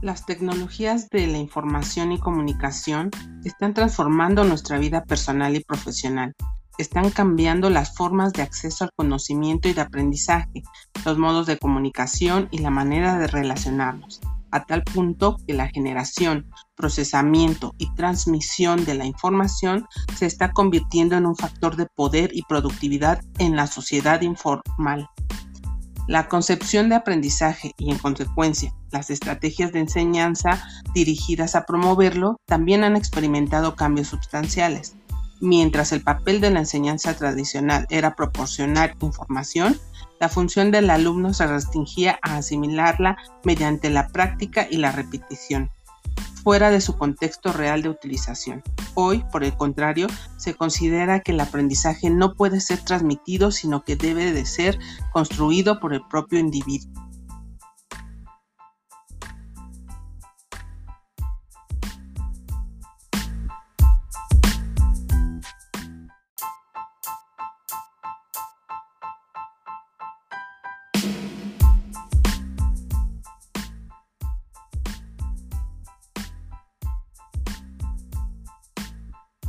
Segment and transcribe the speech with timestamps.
[0.00, 3.10] Las tecnologías de la información y comunicación
[3.44, 6.36] están transformando nuestra vida personal y profesional.
[6.78, 10.62] Están cambiando las formas de acceso al conocimiento y de aprendizaje,
[11.04, 14.20] los modos de comunicación y la manera de relacionarnos,
[14.52, 21.16] a tal punto que la generación, procesamiento y transmisión de la información se está convirtiendo
[21.16, 25.08] en un factor de poder y productividad en la sociedad informal.
[26.08, 32.82] La concepción de aprendizaje y, en consecuencia, las estrategias de enseñanza dirigidas a promoverlo también
[32.82, 34.96] han experimentado cambios sustanciales.
[35.42, 39.78] Mientras el papel de la enseñanza tradicional era proporcionar información,
[40.18, 45.70] la función del alumno se restringía a asimilarla mediante la práctica y la repetición
[46.42, 48.62] fuera de su contexto real de utilización.
[48.94, 53.96] Hoy, por el contrario, se considera que el aprendizaje no puede ser transmitido, sino que
[53.96, 54.78] debe de ser
[55.12, 57.07] construido por el propio individuo.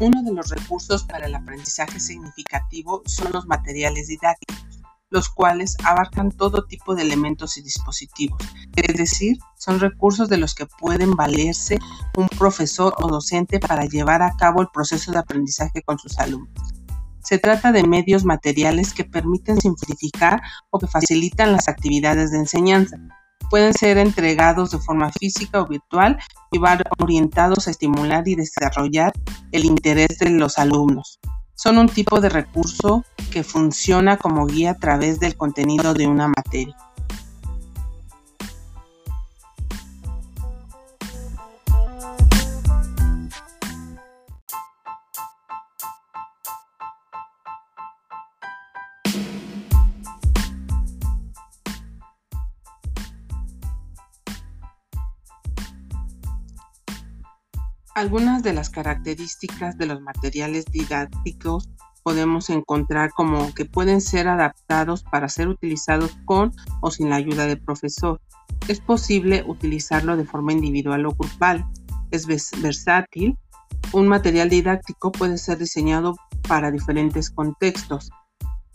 [0.00, 6.30] Uno de los recursos para el aprendizaje significativo son los materiales didácticos, los cuales abarcan
[6.30, 8.40] todo tipo de elementos y dispositivos,
[8.76, 11.80] es decir, son recursos de los que pueden valerse
[12.16, 16.74] un profesor o docente para llevar a cabo el proceso de aprendizaje con sus alumnos.
[17.20, 22.98] Se trata de medios materiales que permiten simplificar o que facilitan las actividades de enseñanza,
[23.50, 26.18] pueden ser entregados de forma física o virtual
[26.50, 29.12] y van orientados a estimular y desarrollar
[29.52, 31.18] el interés de los alumnos.
[31.54, 36.28] Son un tipo de recurso que funciona como guía a través del contenido de una
[36.28, 36.76] materia.
[57.98, 61.68] Algunas de las características de los materiales didácticos
[62.04, 67.46] podemos encontrar como que pueden ser adaptados para ser utilizados con o sin la ayuda
[67.46, 68.20] del profesor.
[68.68, 71.66] Es posible utilizarlo de forma individual o grupal.
[72.12, 72.28] Es
[72.62, 73.36] versátil.
[73.92, 76.14] Un material didáctico puede ser diseñado
[76.46, 78.10] para diferentes contextos.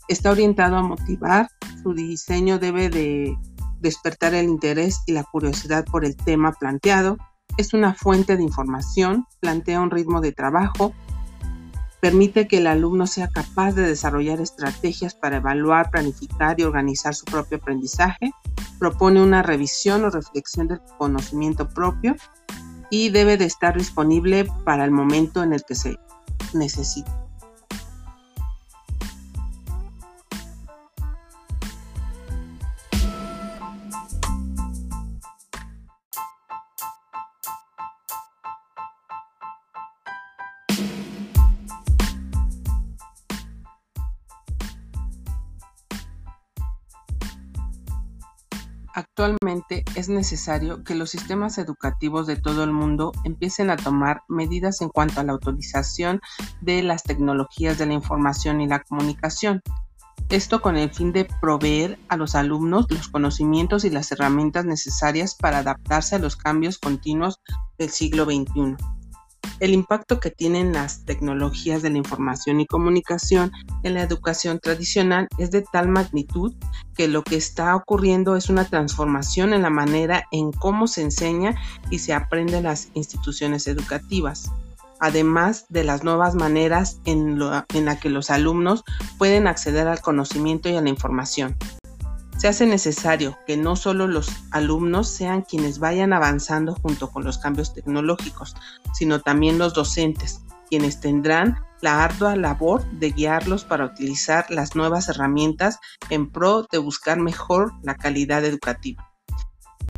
[0.06, 1.48] Está orientado a motivar.
[1.82, 3.38] Su diseño debe de
[3.80, 7.16] despertar el interés y la curiosidad por el tema planteado
[7.56, 10.92] es una fuente de información, plantea un ritmo de trabajo,
[12.00, 17.24] permite que el alumno sea capaz de desarrollar estrategias para evaluar, planificar y organizar su
[17.24, 18.30] propio aprendizaje,
[18.78, 22.14] propone una revisión o reflexión del conocimiento propio
[22.90, 25.96] y debe de estar disponible para el momento en el que se
[26.52, 27.23] necesite.
[48.96, 54.80] Actualmente es necesario que los sistemas educativos de todo el mundo empiecen a tomar medidas
[54.82, 56.20] en cuanto a la utilización
[56.60, 59.62] de las tecnologías de la información y la comunicación.
[60.28, 65.34] Esto con el fin de proveer a los alumnos los conocimientos y las herramientas necesarias
[65.34, 67.40] para adaptarse a los cambios continuos
[67.78, 68.76] del siglo XXI.
[69.60, 75.28] El impacto que tienen las tecnologías de la información y comunicación en la educación tradicional
[75.38, 76.54] es de tal magnitud
[76.96, 81.54] que lo que está ocurriendo es una transformación en la manera en cómo se enseña
[81.90, 84.50] y se aprende en las instituciones educativas
[85.00, 88.84] además de las nuevas maneras en, las la que los alumnos
[89.18, 91.56] pueden acceder al conocimiento y a la información.
[92.36, 97.38] Se hace necesario que no solo los alumnos sean quienes vayan avanzando junto con los
[97.38, 98.54] cambios tecnológicos,
[98.92, 105.08] sino también los docentes, quienes tendrán la ardua labor de guiarlos para utilizar las nuevas
[105.08, 105.78] herramientas
[106.10, 109.10] en pro de buscar mejor la calidad educativa.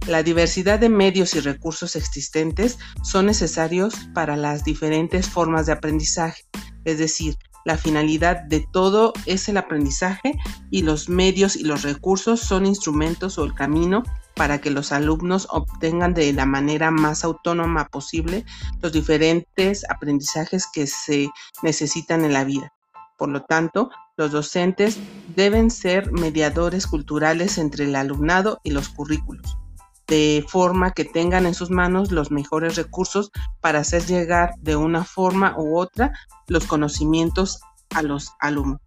[0.07, 6.45] La diversidad de medios y recursos existentes son necesarios para las diferentes formas de aprendizaje,
[6.85, 7.37] es decir,
[7.67, 10.39] la finalidad de todo es el aprendizaje
[10.71, 14.05] y los medios y los recursos son instrumentos o el camino
[14.37, 18.45] para que los alumnos obtengan de la manera más autónoma posible
[18.83, 21.29] los diferentes aprendizajes que se
[21.65, 22.73] necesitan en la vida.
[23.19, 24.97] Por lo tanto, los docentes
[25.35, 29.59] deben ser mediadores culturales entre el alumnado y los currículos.
[30.09, 33.31] De forma que tengan en sus manos los mejores recursos
[33.61, 36.13] para hacer llegar de una forma u otra
[36.47, 37.61] los conocimientos
[37.91, 38.81] a los alumnos.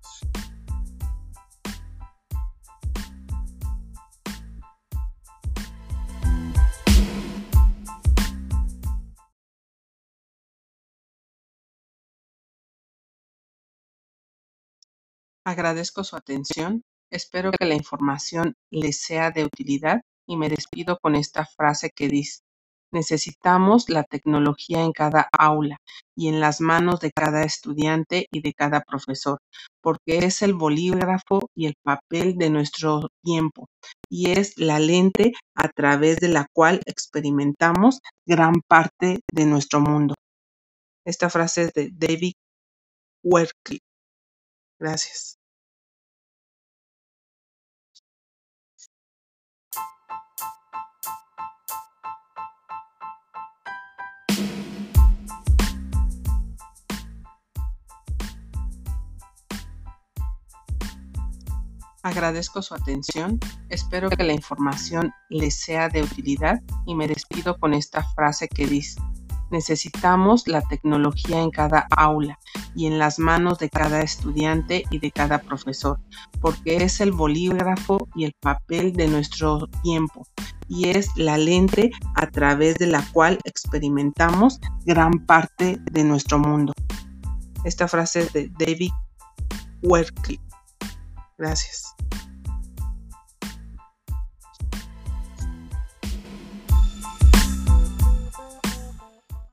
[15.45, 21.15] Agradezco su atención, espero que la información les sea de utilidad y me despido con
[21.15, 22.41] esta frase que dice,
[22.91, 25.77] necesitamos la tecnología en cada aula
[26.15, 29.39] y en las manos de cada estudiante y de cada profesor,
[29.81, 33.65] porque es el bolígrafo y el papel de nuestro tiempo
[34.07, 40.13] y es la lente a través de la cual experimentamos gran parte de nuestro mundo.
[41.05, 42.33] Esta frase es de David
[43.23, 43.79] Werkley.
[44.79, 45.38] Gracias.
[62.01, 67.73] Agradezco su atención, espero que la información les sea de utilidad y me despido con
[67.73, 69.01] esta frase que dice,
[69.51, 72.39] necesitamos la tecnología en cada aula
[72.73, 75.99] y en las manos de cada estudiante y de cada profesor,
[76.39, 80.25] porque es el bolígrafo y el papel de nuestro tiempo
[80.69, 86.73] y es la lente a través de la cual experimentamos gran parte de nuestro mundo.
[87.65, 88.91] Esta frase es de David
[89.81, 90.39] Werkley.
[91.39, 91.95] Gracias.